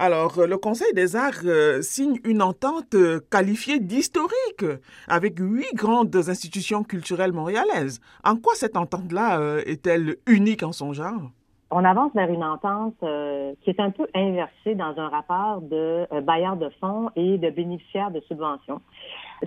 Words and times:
Alors, 0.00 0.46
le 0.46 0.56
Conseil 0.56 0.92
des 0.94 1.16
arts 1.16 1.42
signe 1.82 2.20
une 2.22 2.40
entente 2.40 2.94
qualifiée 3.30 3.80
d'historique 3.80 4.64
avec 5.08 5.40
huit 5.40 5.74
grandes 5.74 6.14
institutions 6.14 6.84
culturelles 6.84 7.32
montréalaises. 7.32 7.98
En 8.22 8.36
quoi 8.36 8.54
cette 8.54 8.76
entente-là 8.76 9.58
est-elle 9.66 10.16
unique 10.28 10.62
en 10.62 10.70
son 10.70 10.92
genre? 10.92 11.32
On 11.70 11.84
avance 11.84 12.12
vers 12.14 12.30
une 12.30 12.44
entente 12.44 12.94
euh, 13.02 13.52
qui 13.62 13.70
est 13.70 13.80
un 13.80 13.90
peu 13.90 14.06
inversée 14.14 14.74
dans 14.74 14.98
un 14.98 15.08
rapport 15.08 15.60
de 15.60 16.06
euh, 16.12 16.20
bailleurs 16.22 16.56
de 16.56 16.70
fonds 16.80 17.10
et 17.14 17.36
de 17.36 17.50
bénéficiaires 17.50 18.10
de 18.10 18.20
subventions. 18.20 18.80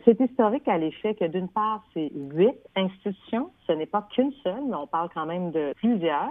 C'est 0.05 0.20
historique 0.20 0.68
à 0.68 0.78
l'effet 0.78 1.16
que 1.16 1.26
d'une 1.26 1.50
part, 1.50 1.84
c'est 1.94 2.12
huit 2.14 2.58
institutions, 2.76 3.50
ce 3.68 3.73
n'est 3.73 3.88
pas 3.88 4.08
qu'une 4.12 4.32
seule, 4.44 4.64
mais 4.70 4.76
on 4.76 4.88
parle 4.88 5.10
quand 5.14 5.26
même 5.26 5.52
de 5.52 5.73
plusieurs. 5.78 6.30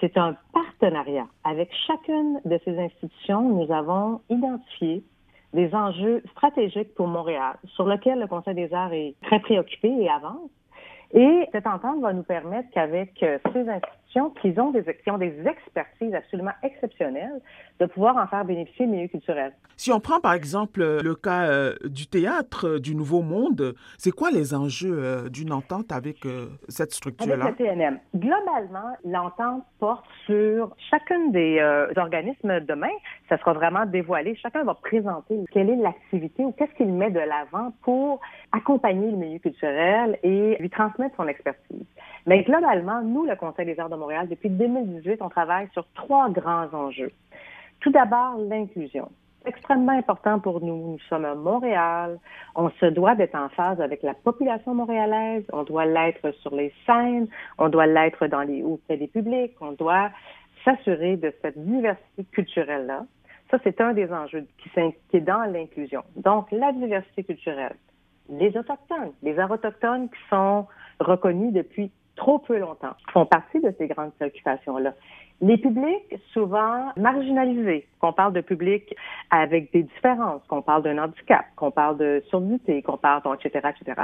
C'est 0.00 0.16
un 0.16 0.36
partenariat. 0.52 1.26
Avec 1.44 1.70
chacune 1.86 2.40
de 2.44 2.58
ces 2.64 2.78
institutions, 2.78 3.42
nous 3.42 3.70
avons 3.72 4.20
identifié 4.30 5.02
des 5.52 5.74
enjeux 5.74 6.22
stratégiques 6.30 6.94
pour 6.94 7.08
Montréal, 7.08 7.56
sur 7.74 7.86
lesquels 7.86 8.20
le 8.20 8.26
Conseil 8.28 8.54
des 8.54 8.72
arts 8.72 8.92
est 8.92 9.14
très 9.22 9.40
préoccupé 9.40 9.88
et 9.88 10.08
avance. 10.08 10.50
Et 11.12 11.48
cette 11.52 11.66
entente 11.66 12.00
va 12.00 12.12
nous 12.12 12.22
permettre 12.22 12.70
qu'avec 12.70 13.20
euh, 13.22 13.38
ces 13.52 13.68
institutions, 13.68 13.99
qui 14.10 14.20
ont 14.20 14.70
des, 14.70 14.82
qui 15.02 15.10
ont 15.10 15.18
des 15.18 15.34
expertises 15.46 16.14
absolument 16.14 16.52
exceptionnelles, 16.62 17.40
de 17.78 17.86
pouvoir 17.86 18.16
en 18.16 18.26
faire 18.26 18.44
bénéficier 18.44 18.86
le 18.86 18.92
milieu 18.92 19.08
culturel. 19.08 19.52
Si 19.76 19.90
on 19.92 20.00
prend 20.00 20.20
par 20.20 20.34
exemple 20.34 20.82
euh, 20.82 21.00
le 21.02 21.14
cas 21.14 21.48
euh, 21.48 21.74
du 21.84 22.06
théâtre 22.06 22.68
euh, 22.68 22.78
du 22.80 22.94
Nouveau 22.94 23.22
Monde, 23.22 23.74
c'est 23.96 24.10
quoi 24.10 24.30
les 24.30 24.52
enjeux 24.52 25.30
d'une 25.30 25.52
entente 25.52 25.92
avec 25.92 26.18
cette 26.68 26.92
structure-là? 26.92 27.46
Avec 27.46 27.58
le 27.58 27.66
TNM. 27.66 27.98
Globalement, 28.14 28.96
l'entente 29.04 29.64
porte 29.78 30.04
sur 30.26 30.74
chacun 30.90 31.28
des 31.28 31.60
organismes 31.96 32.60
demain. 32.60 32.90
Ça 33.28 33.38
sera 33.38 33.52
vraiment 33.52 33.86
dévoilé. 33.86 34.34
Chacun 34.36 34.64
va 34.64 34.74
présenter 34.74 35.38
quelle 35.50 35.70
est 35.70 35.76
l'activité 35.76 36.44
ou 36.44 36.52
qu'est-ce 36.52 36.74
qu'il 36.76 36.92
met 36.92 37.10
de 37.10 37.20
l'avant 37.20 37.72
pour 37.82 38.20
accompagner 38.52 39.10
le 39.10 39.16
milieu 39.16 39.38
culturel 39.38 40.18
et 40.22 40.56
lui 40.60 40.70
transmettre 40.70 41.16
son 41.16 41.28
expertise. 41.28 41.86
Mais 42.26 42.42
globalement, 42.42 43.02
nous, 43.02 43.24
le 43.24 43.36
Conseil 43.36 43.66
des 43.66 43.78
arts 43.80 43.88
de 43.88 43.96
Montréal, 44.00 44.28
depuis 44.28 44.50
2018, 44.50 45.22
on 45.22 45.28
travaille 45.28 45.68
sur 45.72 45.86
trois 45.94 46.28
grands 46.30 46.72
enjeux. 46.72 47.12
Tout 47.80 47.90
d'abord, 47.90 48.36
l'inclusion. 48.38 49.08
Extrêmement 49.46 49.92
important 49.92 50.38
pour 50.38 50.60
nous. 50.60 50.92
Nous 50.92 50.98
sommes 51.08 51.24
à 51.24 51.34
Montréal. 51.34 52.18
On 52.54 52.68
se 52.70 52.86
doit 52.86 53.14
d'être 53.14 53.34
en 53.34 53.48
phase 53.50 53.80
avec 53.80 54.02
la 54.02 54.12
population 54.12 54.74
montréalaise. 54.74 55.44
On 55.52 55.62
doit 55.62 55.86
l'être 55.86 56.30
sur 56.42 56.54
les 56.54 56.72
scènes. 56.84 57.26
On 57.56 57.68
doit 57.68 57.86
l'être 57.86 58.26
dans 58.26 58.42
les 58.42 58.62
auprès 58.62 58.98
des 58.98 59.06
publics. 59.06 59.54
On 59.60 59.72
doit 59.72 60.10
s'assurer 60.64 61.16
de 61.16 61.32
cette 61.40 61.58
diversité 61.58 62.24
culturelle-là. 62.32 63.04
Ça, 63.50 63.58
c'est 63.64 63.80
un 63.80 63.94
des 63.94 64.12
enjeux 64.12 64.46
qui, 64.58 65.16
est 65.16 65.20
dans 65.20 65.50
l'inclusion. 65.50 66.02
Donc, 66.16 66.50
la 66.52 66.72
diversité 66.72 67.24
culturelle. 67.24 67.76
Les 68.28 68.56
Autochtones, 68.56 69.12
les 69.22 69.38
arts 69.38 69.50
autochtones 69.50 70.08
qui 70.08 70.20
sont 70.28 70.66
reconnus 71.00 71.52
depuis 71.52 71.90
trop 72.16 72.38
peu 72.38 72.58
longtemps, 72.58 72.94
font 73.12 73.26
partie 73.26 73.60
de 73.60 73.72
ces 73.78 73.86
grandes 73.88 74.12
préoccupations-là. 74.14 74.94
Les 75.42 75.56
publics 75.56 76.14
souvent 76.32 76.92
marginalisés, 76.96 77.86
qu'on 77.98 78.12
parle 78.12 78.34
de 78.34 78.42
publics 78.42 78.94
avec 79.30 79.72
des 79.72 79.84
différences, 79.84 80.42
qu'on 80.48 80.60
parle 80.60 80.82
d'un 80.82 80.98
handicap, 80.98 81.46
qu'on 81.56 81.70
parle 81.70 81.96
de 81.96 82.22
surdité, 82.28 82.82
qu'on 82.82 82.98
parle, 82.98 83.22
etc., 83.42 83.70
etc. 83.70 84.02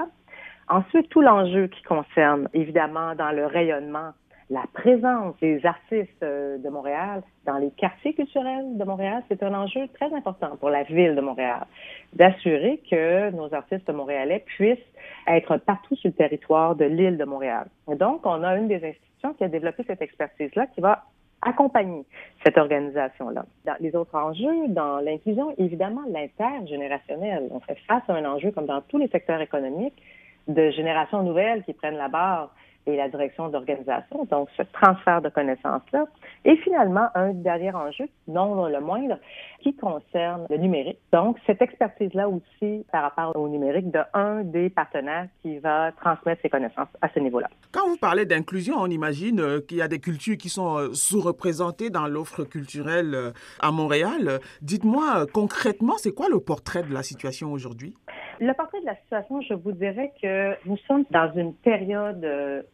Ensuite, 0.69 1.09
tout 1.11 1.21
l'enjeu 1.21 1.69
qui 1.69 1.83
concerne, 1.83 2.49
évidemment, 2.55 3.15
dans 3.15 3.31
le 3.33 3.47
rayonnement 3.47 4.13
la 4.49 4.65
présence 4.73 5.35
des 5.41 5.65
artistes 5.67 6.23
euh, 6.23 6.59
de 6.59 6.69
Montréal 6.69 7.23
dans 7.47 7.59
les 7.59 7.71
quartiers 7.71 8.15
culturels 8.15 8.77
de 8.79 8.85
Montréal, 8.85 9.25
c'est 9.29 9.43
un 9.43 9.53
enjeu 9.55 9.89
très 9.95 10.13
important 10.15 10.57
pour 10.57 10.71
la 10.71 10.85
ville 10.85 11.17
de 11.17 11.21
Montréal, 11.21 11.67
d'assurer 12.13 12.81
que 12.89 13.31
nos 13.31 13.53
artistes 13.53 13.91
montréalais 13.91 14.45
puissent 14.47 14.79
être 15.27 15.57
partout 15.59 15.97
sur 15.97 16.11
le 16.11 16.15
territoire 16.15 16.77
de 16.77 16.85
l'île 16.85 17.17
de 17.17 17.25
Montréal. 17.25 17.67
Et 17.91 17.97
donc, 17.97 18.25
on 18.25 18.43
a 18.45 18.57
une 18.57 18.69
des 18.69 18.77
institutions 18.77 19.35
qui 19.35 19.45
a 19.45 19.49
développé 19.49 19.83
cette 19.87 20.03
expertise-là 20.03 20.67
qui 20.69 20.81
va 20.81 21.05
accompagner 21.43 22.05
cette 22.45 22.57
organisation-là. 22.57 23.45
Dans 23.65 23.77
les 23.81 23.95
autres 23.95 24.15
enjeux, 24.15 24.69
dans 24.69 25.01
l'inclusion, 25.01 25.55
évidemment, 25.59 26.03
l'intergénérationnel. 26.09 27.49
On 27.51 27.61
fait 27.61 27.79
face 27.87 28.03
à 28.09 28.15
un 28.15 28.25
enjeu 28.25 28.53
comme 28.53 28.67
dans 28.67 28.81
tous 28.81 28.99
les 28.99 29.09
secteurs 29.09 29.41
économiques 29.41 30.01
de 30.49 30.71
générations 30.71 31.23
nouvelles 31.23 31.65
qui 31.65 31.73
prennent 31.73 31.97
la 31.97 32.09
barre 32.09 32.55
et 32.87 32.97
la 32.97 33.09
direction 33.09 33.49
d'organisation, 33.49 34.25
donc 34.31 34.49
ce 34.57 34.63
transfert 34.63 35.23
de 35.23 35.29
connaissances-là. 35.29 36.07
Et 36.45 36.57
finalement, 36.59 37.09
un 37.15 37.33
dernier 37.33 37.73
enjeu, 37.73 38.07
non 38.29 38.67
le 38.67 38.81
moindre, 38.81 39.19
qui 39.61 39.75
concerne 39.75 40.47
le 40.49 40.57
numérique. 40.59 40.99
Donc, 41.13 41.39
cette 41.47 41.61
expertise-là 41.61 42.29
aussi 42.29 42.85
par 42.93 43.03
rapport 43.03 43.37
au 43.37 43.49
numérique 43.49 43.91
de 43.91 44.01
un 44.15 44.43
des 44.43 44.71
partenaires 44.71 45.27
qui 45.43 45.59
va 45.59 45.93
transmettre 45.93 46.43
ses 46.43 46.49
connaissances 46.49 46.89
à 47.03 47.09
ce 47.13 47.19
niveau-là. 47.19 47.49
Quand 47.73 47.89
vous 47.89 47.97
parlez 47.97 48.27
d'inclusion, 48.27 48.77
on 48.79 48.87
imagine 48.87 49.41
euh, 49.41 49.61
qu'il 49.61 49.79
y 49.79 49.83
a 49.83 49.89
des 49.89 49.99
cultures 49.99 50.37
qui 50.37 50.49
sont 50.49 50.79
euh, 50.79 50.93
sous-représentées 50.93 51.91
dans 51.91 52.07
l'offre 52.07 52.45
culturelle 52.45 53.15
euh, 53.15 53.33
à 53.61 53.73
Montréal. 53.73 54.41
Dites-moi 54.63 55.27
concrètement, 55.33 55.95
c'est 55.99 56.13
quoi 56.13 56.29
le 56.29 56.41
portrait 56.41 56.83
de 56.83 56.93
la 56.93 57.03
situation 57.03 57.53
aujourd'hui? 57.53 57.95
Le 58.39 58.53
portrait 58.53 58.81
de 58.81 58.87
la 58.87 58.97
situation, 58.97 59.41
je 59.41 59.55
vous 59.55 59.73
dirais 59.73 60.13
que 60.21 60.55
nous 60.67 60.77
sommes 60.87 61.05
dans 61.11 61.33
une 61.35 61.55
période 61.55 62.27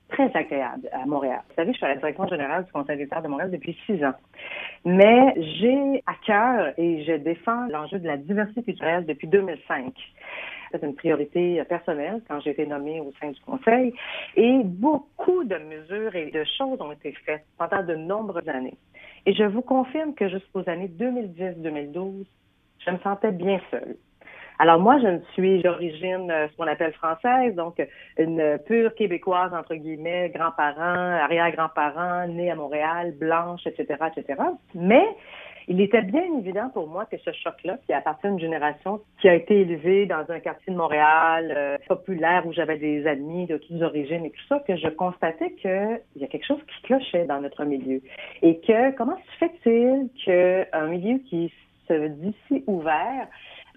très 0.09 0.31
agréable 0.35 0.89
à 0.93 1.07
Montréal. 1.07 1.41
Vous 1.49 1.55
savez, 1.55 1.73
je 1.73 1.77
suis 1.77 1.87
à 1.87 1.91
la 1.91 1.97
direction 1.97 2.27
générale 2.27 2.65
du 2.65 2.73
Conseil 2.73 2.97
d'État 2.97 3.21
de 3.21 3.29
Montréal 3.29 3.51
depuis 3.51 3.77
six 3.87 4.05
ans. 4.05 4.15
Mais 4.85 5.35
j'ai 5.37 6.03
à 6.07 6.15
cœur 6.27 6.73
et 6.77 7.05
je 7.05 7.13
défends 7.13 7.67
l'enjeu 7.69 7.99
de 7.99 8.07
la 8.07 8.17
diversité 8.17 8.63
culturelle 8.63 9.07
depuis 9.07 9.29
2005 9.29 9.95
c'est 10.73 10.87
une 10.87 10.95
priorité 10.95 11.63
personnelle 11.69 12.23
quand 12.29 12.41
j'ai 12.41 12.51
été 12.51 12.67
nommée 12.67 13.01
au 13.01 13.13
sein 13.21 13.31
du 13.31 13.41
Conseil. 13.41 13.93
Et 14.37 14.63
beaucoup 14.65 15.45
de 15.45 15.57
mesures 15.57 16.15
et 16.15 16.31
de 16.31 16.45
choses 16.57 16.81
ont 16.81 16.93
été 16.93 17.13
faites 17.27 17.45
pendant 17.59 17.83
de 17.83 17.95
nombreuses 17.95 18.49
années. 18.49 18.77
Et 19.27 19.35
je 19.35 19.45
vous 19.45 19.63
confirme 19.63 20.15
que 20.15 20.29
jusqu'aux 20.29 20.69
années 20.69 20.91
2010-2012, 20.99 22.25
je 22.85 22.91
me 22.91 22.99
sentais 22.99 23.33
bien 23.33 23.61
seule. 23.71 23.97
Alors 24.63 24.79
moi, 24.79 24.97
je 25.01 25.09
ne 25.09 25.19
suis 25.33 25.61
d'origine 25.61 26.31
euh, 26.31 26.47
ce 26.47 26.57
qu'on 26.57 26.69
appelle 26.69 26.93
française, 26.93 27.53
donc 27.57 27.85
une 28.17 28.61
pure 28.65 28.95
québécoise 28.95 29.53
entre 29.53 29.75
guillemets, 29.75 30.31
grands-parents, 30.33 31.19
arrière-grands-parents, 31.25 32.29
née 32.29 32.49
à 32.49 32.55
Montréal, 32.55 33.13
blanche, 33.19 33.67
etc., 33.67 33.99
etc. 34.17 34.41
Mais 34.77 35.05
il 35.67 35.81
était 35.81 36.03
bien 36.03 36.23
évident 36.39 36.71
pour 36.73 36.87
moi 36.87 37.07
que 37.07 37.17
ce 37.19 37.33
choc-là, 37.33 37.79
qui 37.87 37.93
appartient 37.93 38.29
à 38.29 38.31
une 38.31 38.39
génération 38.39 39.01
qui 39.21 39.29
a 39.29 39.35
été 39.35 39.63
élevée 39.63 40.07
dans 40.07 40.25
un 40.29 40.39
quartier 40.39 40.73
de 40.73 40.79
Montréal 40.79 41.53
euh, 41.57 41.79
populaire 41.89 42.47
où 42.47 42.53
j'avais 42.53 42.79
des 42.79 43.05
amis 43.09 43.47
de 43.47 43.57
toutes 43.57 43.83
origines 43.83 44.25
et 44.25 44.31
tout 44.31 44.47
ça, 44.49 44.61
que 44.61 44.77
je 44.77 44.87
constatais 44.91 45.55
qu'il 45.55 46.01
y 46.15 46.25
a 46.25 46.29
quelque 46.29 46.47
chose 46.47 46.63
qui 46.69 46.83
clochait 46.83 47.25
dans 47.25 47.41
notre 47.41 47.65
milieu. 47.65 48.01
Et 48.43 48.61
que 48.61 48.95
comment 48.95 49.17
se 49.17 49.39
fait-il 49.45 50.09
qu'un 50.25 50.87
milieu 50.87 51.19
qui 51.29 51.53
se 51.89 52.07
dit 52.07 52.37
si 52.47 52.63
ouvert 52.69 53.27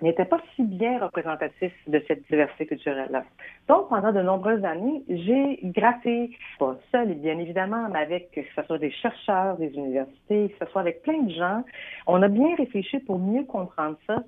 n'était 0.01 0.25
pas 0.25 0.39
si 0.56 0.63
bien 0.63 1.00
représentatif 1.00 1.73
de 1.88 2.03
cette 2.07 2.25
diversité 2.28 2.66
culturelle-là. 2.66 3.23
Donc, 3.67 3.89
pendant 3.89 4.11
de 4.11 4.22
nombreuses 4.22 4.63
années, 4.66 5.03
j'ai 5.07 5.59
gratté, 5.63 6.31
pas 6.59 6.75
seul 6.91 7.13
bien 7.16 7.38
évidemment, 7.39 7.88
mais 7.91 8.00
avec 8.00 8.31
que 8.31 8.41
ce 8.56 8.63
soit 8.63 8.78
des 8.78 8.91
chercheurs, 8.91 9.57
des 9.57 9.73
universités, 9.73 10.50
que 10.50 10.66
ce 10.66 10.72
soit 10.72 10.81
avec 10.81 11.01
plein 11.03 11.22
de 11.23 11.31
gens, 11.31 11.63
on 12.07 12.22
a 12.22 12.28
bien 12.28 12.56
réfléchi 12.56 13.00
pour 13.00 13.19
mieux 13.19 13.44
comprendre 13.44 13.97
ça. 14.07 14.23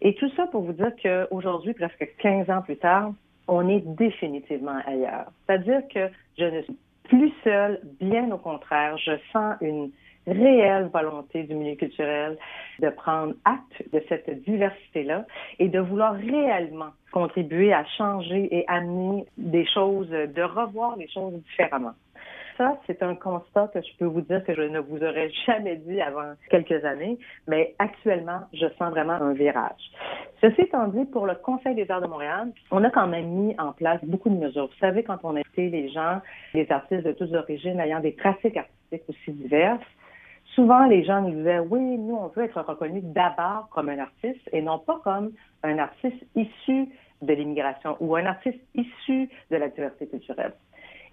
Et 0.00 0.14
tout 0.14 0.30
ça 0.36 0.46
pour 0.46 0.62
vous 0.62 0.72
dire 0.72 0.92
qu'aujourd'hui, 1.02 1.74
presque 1.74 2.08
15 2.18 2.48
ans 2.50 2.62
plus 2.62 2.76
tard, 2.76 3.12
on 3.48 3.68
est 3.68 3.80
définitivement 3.80 4.78
ailleurs. 4.86 5.32
C'est-à-dire 5.46 5.82
que 5.92 6.08
je 6.38 6.44
ne 6.44 6.62
suis 6.62 6.76
plus 7.04 7.32
seule, 7.42 7.80
bien 8.00 8.30
au 8.30 8.38
contraire, 8.38 8.96
je 8.98 9.12
sens 9.32 9.56
une 9.60 9.90
réelle 10.32 10.90
volonté 10.92 11.44
du 11.44 11.54
milieu 11.54 11.76
culturel 11.76 12.38
de 12.80 12.88
prendre 12.90 13.34
acte 13.44 13.82
de 13.92 14.02
cette 14.08 14.42
diversité-là 14.44 15.26
et 15.58 15.68
de 15.68 15.80
vouloir 15.80 16.14
réellement 16.14 16.90
contribuer 17.12 17.72
à 17.72 17.84
changer 17.96 18.48
et 18.54 18.64
amener 18.68 19.24
des 19.36 19.66
choses, 19.66 20.08
de 20.10 20.42
revoir 20.42 20.96
les 20.96 21.08
choses 21.08 21.34
différemment. 21.34 21.94
Ça, 22.58 22.76
c'est 22.88 23.04
un 23.04 23.14
constat 23.14 23.70
que 23.72 23.80
je 23.80 23.96
peux 24.00 24.04
vous 24.04 24.20
dire 24.22 24.42
que 24.44 24.52
je 24.52 24.62
ne 24.62 24.80
vous 24.80 24.96
aurais 24.96 25.30
jamais 25.46 25.76
dit 25.76 26.00
avant 26.00 26.32
quelques 26.50 26.84
années, 26.84 27.16
mais 27.46 27.76
actuellement, 27.78 28.40
je 28.52 28.66
sens 28.76 28.90
vraiment 28.90 29.12
un 29.12 29.32
virage. 29.32 29.80
Ceci 30.40 30.62
étant 30.62 30.88
dit, 30.88 31.04
pour 31.04 31.26
le 31.26 31.36
Conseil 31.36 31.76
des 31.76 31.88
arts 31.88 32.00
de 32.00 32.08
Montréal, 32.08 32.50
on 32.72 32.82
a 32.82 32.90
quand 32.90 33.06
même 33.06 33.28
mis 33.28 33.54
en 33.60 33.72
place 33.72 34.00
beaucoup 34.02 34.28
de 34.28 34.34
mesures. 34.34 34.66
Vous 34.66 34.78
savez, 34.80 35.04
quand 35.04 35.18
on 35.22 35.36
a 35.36 35.40
été 35.40 35.68
les 35.68 35.88
gens, 35.88 36.20
les 36.52 36.70
artistes 36.72 37.04
de 37.04 37.12
toutes 37.12 37.32
origines 37.32 37.78
ayant 37.78 38.00
des 38.00 38.10
pratiques 38.10 38.56
artistiques 38.56 39.08
aussi 39.08 39.32
diverses, 39.32 39.80
souvent 40.54 40.86
les 40.86 41.04
gens 41.04 41.22
nous 41.22 41.30
disaient 41.30 41.60
oui, 41.60 41.98
nous 41.98 42.16
on 42.16 42.28
veut 42.28 42.44
être 42.44 42.60
reconnu 42.60 43.00
d'abord 43.02 43.68
comme 43.70 43.88
un 43.88 43.98
artiste 43.98 44.48
et 44.52 44.62
non 44.62 44.78
pas 44.78 45.00
comme 45.04 45.32
un 45.62 45.78
artiste 45.78 46.24
issu 46.34 46.88
de 47.22 47.32
l'immigration 47.32 47.96
ou 48.00 48.16
un 48.16 48.26
artiste 48.26 48.60
issu 48.74 49.28
de 49.50 49.56
la 49.56 49.68
diversité 49.68 50.08
culturelle. 50.08 50.54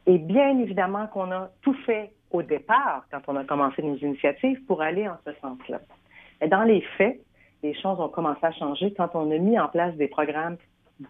Et 0.08 0.18
bien 0.18 0.60
évidemment 0.60 1.08
qu'on 1.08 1.32
a 1.32 1.50
tout 1.62 1.76
fait 1.86 2.12
au 2.32 2.44
départ 2.44 3.06
quand 3.12 3.22
on 3.28 3.36
a 3.36 3.44
commencé 3.44 3.82
nos 3.82 3.98
initiatives 3.98 4.64
pour 4.66 4.82
aller 4.82 5.08
en 5.08 5.18
ce 5.26 5.32
sens-là. 5.42 5.80
Et 6.42 6.48
dans 6.48 6.64
les 6.64 6.82
faits, 6.98 7.20
les 7.64 7.74
choses 7.74 8.00
ont 8.00 8.10
commencé 8.10 8.46
à 8.46 8.52
changer 8.52 8.94
quand 8.94 9.10
on 9.16 9.32
a 9.32 9.38
mis 9.38 9.58
en 9.60 9.68
place 9.68 9.96
des 9.96 10.08
programmes 10.08 10.58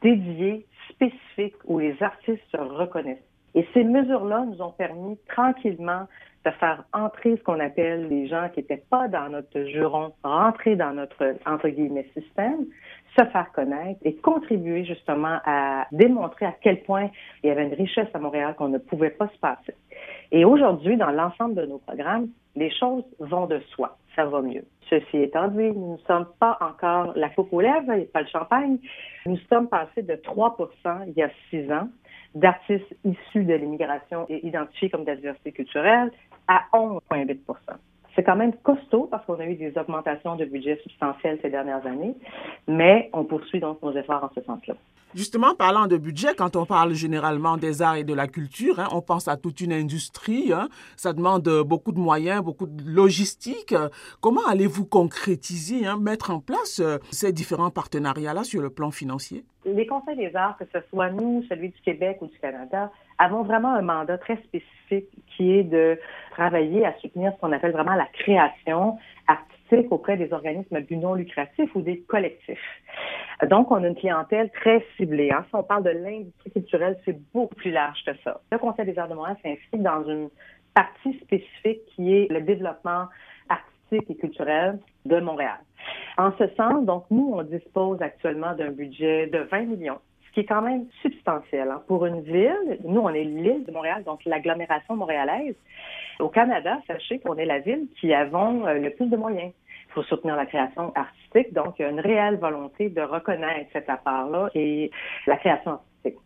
dédiés, 0.01 0.65
spécifiques, 0.89 1.55
où 1.65 1.79
les 1.79 2.01
artistes 2.01 2.43
se 2.51 2.57
reconnaissent. 2.57 3.34
Et 3.55 3.65
ces 3.73 3.83
mesures-là 3.83 4.45
nous 4.45 4.61
ont 4.61 4.71
permis 4.71 5.17
tranquillement 5.29 6.07
de 6.45 6.51
faire 6.51 6.83
entrer 6.93 7.37
ce 7.37 7.43
qu'on 7.43 7.59
appelle 7.59 8.07
les 8.07 8.27
gens 8.27 8.49
qui 8.53 8.59
n'étaient 8.59 8.83
pas 8.89 9.07
dans 9.07 9.29
notre 9.29 9.63
juron, 9.63 10.13
rentrer 10.23 10.75
dans 10.75 10.93
notre, 10.93 11.35
entre 11.45 11.69
guillemets, 11.69 12.07
système, 12.13 12.65
se 13.17 13.25
faire 13.25 13.51
connaître 13.53 13.99
et 14.03 14.15
contribuer 14.15 14.85
justement 14.85 15.39
à 15.45 15.87
démontrer 15.91 16.45
à 16.45 16.53
quel 16.61 16.83
point 16.83 17.09
il 17.43 17.47
y 17.47 17.49
avait 17.49 17.65
une 17.65 17.73
richesse 17.73 18.09
à 18.13 18.19
Montréal 18.19 18.55
qu'on 18.57 18.67
ne 18.67 18.77
pouvait 18.77 19.09
pas 19.09 19.27
se 19.29 19.39
passer. 19.39 19.73
Et 20.31 20.45
aujourd'hui, 20.45 20.97
dans 20.97 21.11
l'ensemble 21.11 21.55
de 21.55 21.65
nos 21.65 21.79
programmes, 21.79 22.27
les 22.55 22.69
choses 22.71 23.03
vont 23.19 23.47
de 23.47 23.59
soi. 23.73 23.97
Ça 24.15 24.25
va 24.25 24.41
mieux. 24.41 24.65
Ceci 24.89 25.17
étant 25.17 25.47
dit, 25.47 25.71
nous 25.71 25.93
ne 25.93 25.97
sommes 26.07 26.27
pas 26.39 26.57
encore 26.61 27.13
la 27.15 27.29
coupe 27.29 27.51
aux 27.51 27.61
lèvres, 27.61 27.91
a 27.91 27.97
pas 28.13 28.21
le 28.21 28.27
champagne. 28.27 28.77
Nous 29.25 29.37
sommes 29.49 29.67
passés 29.67 30.03
de 30.03 30.13
3% 30.13 30.67
il 31.07 31.13
y 31.13 31.23
a 31.23 31.29
six 31.49 31.71
ans 31.71 31.89
d'artistes 32.35 32.95
issus 33.03 33.43
de 33.43 33.53
l'immigration 33.53 34.25
et 34.29 34.45
identifiés 34.45 34.89
comme 34.89 35.05
de 35.05 35.15
diversité 35.15 35.51
culturelle 35.51 36.11
à 36.47 36.65
11,8 36.73 37.39
c'est 38.15 38.23
quand 38.23 38.35
même 38.35 38.53
costaud 38.63 39.07
parce 39.11 39.25
qu'on 39.25 39.39
a 39.39 39.45
eu 39.45 39.55
des 39.55 39.77
augmentations 39.77 40.35
de 40.35 40.45
budget 40.45 40.79
substantielles 40.83 41.39
ces 41.41 41.49
dernières 41.49 41.85
années, 41.85 42.15
mais 42.67 43.09
on 43.13 43.25
poursuit 43.25 43.59
donc 43.59 43.81
nos 43.81 43.93
efforts 43.95 44.23
en 44.23 44.29
ce 44.33 44.41
sens-là. 44.45 44.75
Justement, 45.13 45.55
parlant 45.55 45.87
de 45.87 45.95
budget, 45.95 46.35
quand 46.35 46.57
on 46.57 46.65
parle 46.65 46.93
généralement 46.93 47.55
des 47.55 47.81
arts 47.81 47.95
et 47.95 48.03
de 48.03 48.13
la 48.13 48.27
culture, 48.27 48.81
hein, 48.81 48.87
on 48.91 49.01
pense 49.01 49.29
à 49.29 49.37
toute 49.37 49.61
une 49.61 49.71
industrie. 49.71 50.51
Hein. 50.51 50.67
ça 50.97 51.13
demande 51.13 51.47
beaucoup 51.65 51.93
de 51.93 51.99
moyens, 51.99 52.43
beaucoup 52.43 52.67
de 52.67 52.83
logistique. 52.85 53.73
Comment 54.19 54.45
allez-vous 54.45 54.85
concrétiser, 54.85 55.85
hein, 55.85 55.97
mettre 55.97 56.31
en 56.31 56.41
place 56.41 56.81
euh, 56.81 56.97
ces 57.11 57.31
différents 57.31 57.69
partenariats-là 57.69 58.43
sur 58.43 58.61
le 58.61 58.69
plan 58.69 58.91
financier? 58.91 59.45
Les 59.65 59.87
conseils 59.87 60.17
des 60.17 60.35
arts, 60.35 60.57
que 60.57 60.65
ce 60.73 60.79
soit 60.89 61.09
nous, 61.11 61.43
celui 61.47 61.69
du 61.69 61.79
Québec 61.81 62.17
ou 62.21 62.27
du 62.27 62.37
Canada, 62.39 62.91
avons 63.17 63.43
vraiment 63.43 63.73
un 63.73 63.81
mandat 63.81 64.17
très 64.17 64.37
spécifique 64.37 65.09
qui 65.35 65.51
est 65.51 65.63
de 65.63 65.99
travailler 66.31 66.85
à 66.85 66.93
soutenir 66.99 67.33
ce 67.33 67.39
qu'on 67.39 67.51
appelle 67.51 67.71
vraiment 67.71 67.95
la 67.95 68.07
création 68.07 68.97
artistique 69.27 69.91
auprès 69.91 70.17
des 70.17 70.31
organismes 70.31 70.79
but 70.81 70.97
non 70.97 71.15
lucratifs 71.15 71.73
ou 71.75 71.81
des 71.81 72.01
collectifs. 72.01 72.59
Donc, 73.49 73.71
on 73.71 73.83
a 73.83 73.87
une 73.87 73.95
clientèle 73.95 74.49
très 74.51 74.85
ciblée. 74.95 75.31
Hein. 75.31 75.45
Si 75.49 75.55
on 75.55 75.63
parle 75.63 75.83
de 75.83 75.89
l'industrie 75.89 76.51
culturelle, 76.51 76.97
c'est 77.05 77.17
beaucoup 77.33 77.55
plus 77.55 77.71
large 77.71 78.03
que 78.05 78.11
ça. 78.23 78.39
Le 78.51 78.57
Conseil 78.57 78.85
des 78.85 78.97
arts 78.97 79.09
de 79.09 79.15
Montréal 79.15 79.37
s'inscrit 79.43 79.79
dans 79.79 80.03
une 80.07 80.29
partie 80.73 81.17
spécifique 81.19 81.81
qui 81.95 82.13
est 82.13 82.31
le 82.31 82.41
développement 82.41 83.07
artistique 83.49 84.09
et 84.09 84.15
culturel 84.15 84.79
de 85.05 85.19
Montréal. 85.19 85.57
En 86.17 86.31
ce 86.37 86.47
sens, 86.55 86.85
donc, 86.85 87.05
nous, 87.11 87.33
on 87.35 87.43
dispose 87.43 88.01
actuellement 88.01 88.53
d'un 88.55 88.71
budget 88.71 89.27
de 89.27 89.39
20 89.39 89.61
millions 89.63 89.99
qui 90.35 90.41
est 90.41 90.45
quand 90.45 90.61
même 90.61 90.85
substantiel. 91.01 91.71
Hein. 91.71 91.81
Pour 91.87 92.05
une 92.05 92.21
ville, 92.21 92.77
nous, 92.83 92.99
on 92.99 93.09
est 93.09 93.23
l'île 93.23 93.63
de 93.65 93.71
Montréal, 93.71 94.03
donc 94.03 94.19
l'agglomération 94.25 94.97
montréalaise. 94.97 95.55
Au 96.19 96.27
Canada, 96.27 96.77
sachez 96.87 97.19
qu'on 97.19 97.37
est 97.37 97.45
la 97.45 97.59
ville 97.59 97.87
qui 98.01 98.13
avons 98.13 98.67
euh, 98.67 98.73
le 98.73 98.89
plus 98.89 99.07
de 99.07 99.15
moyens 99.15 99.53
pour 99.93 100.03
soutenir 100.03 100.35
la 100.35 100.45
création 100.45 100.91
artistique. 100.93 101.53
Donc, 101.53 101.75
il 101.79 101.83
y 101.83 101.85
a 101.85 101.89
une 101.89 102.01
réelle 102.01 102.35
volonté 102.35 102.89
de 102.89 103.01
reconnaître 103.01 103.69
cette 103.71 103.87
part-là 104.03 104.49
et 104.53 104.91
la 105.25 105.37
création 105.37 105.71
artistique. 105.71 106.19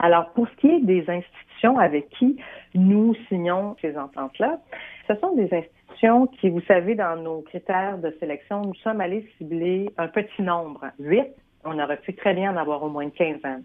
Alors, 0.00 0.32
pour 0.32 0.48
ce 0.48 0.56
qui 0.56 0.66
est 0.66 0.80
des 0.80 1.08
institutions 1.08 1.78
avec 1.78 2.08
qui 2.10 2.36
nous 2.74 3.14
signons 3.28 3.76
ces 3.80 3.96
ententes-là, 3.96 4.58
ce 5.06 5.14
sont 5.20 5.36
des 5.36 5.48
institutions 5.54 6.26
qui, 6.26 6.50
vous 6.50 6.62
savez, 6.62 6.96
dans 6.96 7.14
nos 7.14 7.42
critères 7.42 7.98
de 7.98 8.12
sélection, 8.18 8.62
nous 8.62 8.74
sommes 8.74 9.00
allés 9.00 9.24
cibler 9.38 9.88
un 9.98 10.08
petit 10.08 10.42
nombre, 10.42 10.84
huit 10.98 11.32
on 11.66 11.78
aurait 11.78 11.98
pu 11.98 12.14
très 12.14 12.34
bien 12.34 12.52
en 12.52 12.56
avoir 12.56 12.82
au 12.82 12.88
moins 12.88 13.02
une 13.02 13.12
quinzaine. 13.12 13.64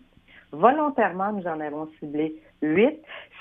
Volontairement, 0.52 1.32
nous 1.32 1.48
en 1.48 1.60
avons 1.60 1.88
ciblé 2.00 2.36
huit, 2.62 3.00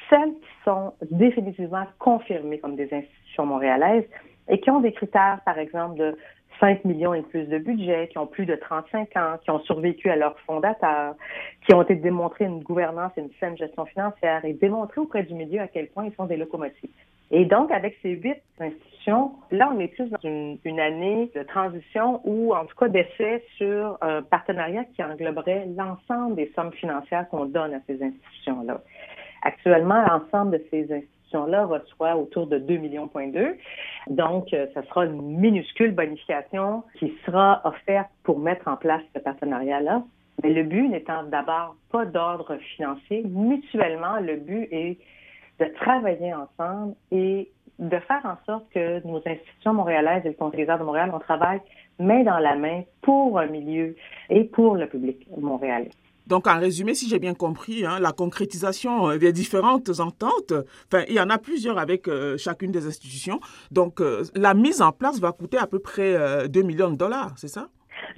celles 0.08 0.32
qui 0.34 0.64
sont 0.64 0.92
définitivement 1.10 1.86
confirmées 1.98 2.58
comme 2.58 2.76
des 2.76 2.92
institutions 2.92 3.46
montréalaises 3.46 4.04
et 4.48 4.60
qui 4.60 4.70
ont 4.70 4.80
des 4.80 4.92
critères, 4.92 5.40
par 5.44 5.58
exemple, 5.58 5.98
de 5.98 6.16
5 6.60 6.84
millions 6.84 7.14
et 7.14 7.22
plus 7.22 7.46
de 7.46 7.58
budget, 7.58 8.08
qui 8.08 8.18
ont 8.18 8.26
plus 8.26 8.46
de 8.46 8.54
35 8.54 9.16
ans, 9.16 9.38
qui 9.42 9.50
ont 9.50 9.60
survécu 9.60 10.10
à 10.10 10.16
leur 10.16 10.38
fondateur, 10.40 11.14
qui 11.66 11.74
ont 11.74 11.82
été 11.82 11.94
démontrés 11.94 12.44
une 12.44 12.62
gouvernance 12.62 13.12
et 13.16 13.22
une 13.22 13.30
saine 13.40 13.56
gestion 13.56 13.86
financière 13.86 14.44
et 14.44 14.52
démontré 14.52 15.00
auprès 15.00 15.22
du 15.22 15.34
milieu 15.34 15.60
à 15.60 15.68
quel 15.68 15.88
point 15.88 16.04
ils 16.04 16.14
sont 16.14 16.26
des 16.26 16.36
locomotives. 16.36 16.90
Et 17.30 17.44
donc, 17.44 17.70
avec 17.70 17.96
ces 18.02 18.10
huit 18.10 18.42
institutions, 18.58 19.32
là, 19.50 19.70
on 19.72 19.78
est 19.78 19.88
plus 19.88 20.08
dans 20.10 20.18
une, 20.24 20.80
année 20.80 21.30
de 21.34 21.42
transition 21.44 22.20
ou, 22.24 22.54
en 22.54 22.64
tout 22.64 22.76
cas, 22.76 22.88
d'essai 22.88 23.44
sur 23.56 23.98
un 24.00 24.22
partenariat 24.22 24.84
qui 24.96 25.02
engloberait 25.02 25.66
l'ensemble 25.76 26.34
des 26.36 26.50
sommes 26.56 26.72
financières 26.72 27.28
qu'on 27.28 27.46
donne 27.46 27.74
à 27.74 27.80
ces 27.86 28.02
institutions-là. 28.02 28.80
Actuellement, 29.42 30.02
l'ensemble 30.02 30.58
de 30.58 30.64
ces 30.70 30.82
institutions-là 30.92 31.66
reçoit 31.66 32.16
autour 32.16 32.48
de 32.48 32.58
2 32.58 32.76
millions. 32.76 33.08
Donc, 34.08 34.52
euh, 34.52 34.66
ça 34.74 34.82
sera 34.82 35.06
une 35.06 35.38
minuscule 35.38 35.92
bonification 35.94 36.82
qui 36.98 37.14
sera 37.24 37.60
offerte 37.64 38.10
pour 38.24 38.40
mettre 38.40 38.66
en 38.66 38.76
place 38.76 39.02
ce 39.14 39.20
partenariat-là. 39.20 40.02
Mais 40.42 40.50
le 40.50 40.64
but 40.64 40.88
n'étant 40.88 41.22
d'abord 41.24 41.76
pas 41.92 42.04
d'ordre 42.06 42.56
financier, 42.76 43.22
mutuellement, 43.24 44.18
le 44.20 44.36
but 44.36 44.68
est 44.72 44.98
de 45.60 45.66
travailler 45.76 46.32
ensemble 46.34 46.94
et 47.12 47.50
de 47.78 47.98
faire 48.00 48.20
en 48.24 48.36
sorte 48.46 48.64
que 48.74 49.06
nos 49.06 49.18
institutions 49.18 49.74
montréalaises 49.74 50.24
et 50.26 50.36
le 50.38 50.70
arts 50.70 50.78
de 50.78 50.84
Montréal, 50.84 51.10
on 51.14 51.18
travaille 51.18 51.60
main 51.98 52.22
dans 52.24 52.38
la 52.38 52.56
main 52.56 52.82
pour 53.02 53.38
un 53.38 53.46
milieu 53.46 53.94
et 54.28 54.44
pour 54.44 54.76
le 54.76 54.86
public 54.86 55.26
montréalais. 55.38 55.90
Donc, 56.26 56.46
en 56.46 56.60
résumé, 56.60 56.94
si 56.94 57.08
j'ai 57.08 57.18
bien 57.18 57.34
compris, 57.34 57.84
hein, 57.84 57.98
la 57.98 58.12
concrétisation 58.12 59.10
euh, 59.10 59.18
des 59.18 59.32
différentes 59.32 59.90
ententes, 59.98 60.52
enfin, 60.86 61.04
il 61.08 61.14
y 61.14 61.20
en 61.20 61.28
a 61.28 61.38
plusieurs 61.38 61.76
avec 61.78 62.06
euh, 62.06 62.36
chacune 62.38 62.70
des 62.70 62.86
institutions. 62.86 63.40
Donc, 63.72 64.00
euh, 64.00 64.22
la 64.36 64.54
mise 64.54 64.80
en 64.80 64.92
place 64.92 65.18
va 65.18 65.32
coûter 65.32 65.58
à 65.58 65.66
peu 65.66 65.80
près 65.80 66.48
2 66.48 66.62
millions 66.62 66.90
de 66.90 66.96
dollars, 66.96 67.32
c'est 67.36 67.48
ça? 67.48 67.68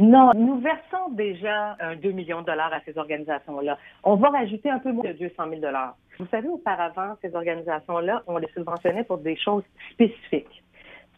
Non, 0.02 0.32
nous 0.34 0.58
versons 0.58 1.10
déjà 1.12 1.76
2 2.02 2.10
millions 2.10 2.40
de 2.40 2.46
dollars 2.46 2.72
à 2.72 2.81
ces 2.81 2.99
organisations-là. 2.99 3.78
On 4.02 4.16
va 4.16 4.31
rajouter 4.31 4.69
un 4.69 4.81
peu 4.81 4.90
moins 4.90 5.04
de 5.04 5.12
200 5.12 5.34
000 5.49 5.60
dollars. 5.60 5.94
Vous 6.19 6.26
savez, 6.26 6.49
auparavant, 6.49 7.14
ces 7.22 7.32
organisations-là, 7.32 8.25
on 8.26 8.38
les 8.38 8.49
subventionnait 8.49 9.04
pour 9.04 9.19
des 9.19 9.37
choses 9.37 9.62
spécifiques. 9.93 10.64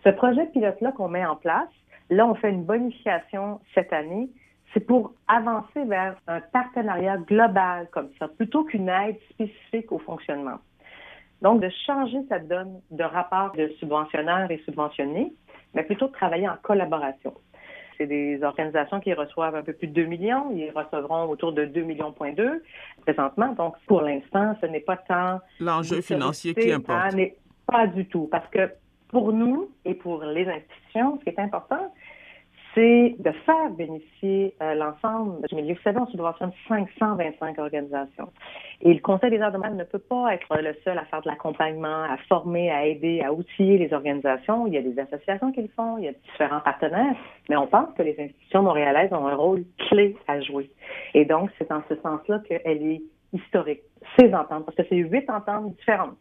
Ce 0.05 0.11
projet 0.11 0.45
pilote-là 0.49 0.93
qu'on 0.93 1.09
met 1.09 1.25
en 1.25 1.37
place, 1.37 1.71
là, 2.11 2.27
on 2.27 2.35
fait 2.35 2.51
une 2.51 2.65
bonification 2.65 3.59
cette 3.75 3.91
année. 3.91 4.29
C'est 4.75 4.87
pour 4.87 5.15
avancer 5.29 5.83
vers 5.85 6.17
un 6.27 6.43
partenariat 6.43 7.17
global 7.17 7.89
comme 7.91 8.11
ça, 8.19 8.29
plutôt 8.29 8.65
qu'une 8.65 8.91
aide 8.91 9.17
spécifique 9.31 9.93
au 9.93 9.99
fonctionnement. 9.99 10.59
Donc, 11.41 11.63
de 11.63 11.71
changer 11.87 12.19
cette 12.29 12.49
donne 12.49 12.83
de 12.91 13.05
rapport 13.05 13.53
de 13.53 13.69
subventionnaire 13.81 14.51
et 14.51 14.59
subventionné, 14.67 15.33
mais 15.73 15.85
plutôt 15.85 16.09
de 16.09 16.13
travailler 16.13 16.51
en 16.51 16.57
collaboration. 16.63 17.33
C'est 17.97 18.07
des 18.07 18.43
organisations 18.43 19.01
qui 19.01 19.13
reçoivent 19.13 19.55
un 19.55 19.63
peu 19.63 19.73
plus 19.73 19.89
de 19.89 19.93
2 19.93 20.05
millions. 20.05 20.51
Ils 20.55 20.71
recevront 20.71 21.29
autour 21.29 21.53
de 21.53 21.65
2 21.65 21.83
millions 21.83 22.15
présentement. 23.03 23.53
Donc, 23.53 23.75
pour 23.87 24.03
l'instant, 24.03 24.57
ce 24.61 24.67
n'est 24.67 24.81
pas 24.81 24.97
tant... 24.97 25.41
L'enjeu 25.61 26.01
financier 26.01 26.55
qui 26.55 26.73
importe. 26.73 27.17
Pas 27.67 27.87
du 27.87 28.07
tout. 28.07 28.29
Parce 28.31 28.47
que 28.49 28.71
pour 29.09 29.33
nous 29.33 29.71
et 29.85 29.95
pour 29.95 30.25
les 30.25 30.47
institutions, 30.47 31.19
ce 31.19 31.25
qui 31.25 31.31
est 31.31 31.39
important, 31.39 31.93
c'est 32.75 33.15
de 33.19 33.31
faire 33.47 33.71
bénéficier 33.71 34.55
euh, 34.61 34.75
l'ensemble 34.75 35.47
du 35.49 35.55
milieu. 35.55 35.75
Vous 35.75 35.83
savez, 35.83 35.99
on 35.99 36.07
subventionne 36.07 36.53
525 36.69 37.59
organisations. 37.59 38.33
Et 38.81 38.93
le 38.93 39.01
Conseil 39.01 39.31
des 39.31 39.41
arts 39.41 39.53
de 39.53 39.59
ne 39.59 39.85
peut 39.85 39.99
pas 39.99 40.35
être 40.35 40.49
le 40.61 40.75
seul 40.85 40.99
à 40.99 41.05
faire 41.05 41.23
de 41.23 41.29
l'accompagnement, 41.29 42.05
à 42.05 42.17
former, 42.29 42.71
à 42.71 42.87
aider, 42.87 43.23
à 43.23 43.33
outiller 43.33 43.79
les 43.79 43.93
organisations. 43.93 44.67
Il 44.67 44.75
y 44.75 44.79
a 44.79 44.83
des 44.83 44.99
associations 44.99 45.53
qui 45.53 45.63
le 45.63 45.69
font, 45.69 45.99
il 45.99 46.05
y 46.05 46.09
a 46.09 46.13
différents 46.13 46.61
partenaires, 46.61 47.17
mais 47.49 47.57
on 47.57 47.67
pense 47.67 47.95
que 47.97 48.03
les 48.03 48.17
institutions 48.19 48.63
montréalaises 48.63 49.13
ont 49.13 49.27
un 49.27 49.37
rôle 49.37 49.65
clé 49.89 50.17
à 50.27 50.41
jouer. 50.41 50.71
Et 51.15 51.25
donc, 51.25 51.51
c'est 51.59 51.71
en 51.71 51.83
ce 51.89 51.95
sens-là 51.97 52.41
qu'elle 52.49 52.83
est 52.83 53.03
historique, 53.33 53.83
ces 54.19 54.33
ententes, 54.35 54.65
parce 54.65 54.77
que 54.77 54.85
c'est 54.89 54.97
huit 54.97 55.29
ententes 55.31 55.75
différentes. 55.77 56.17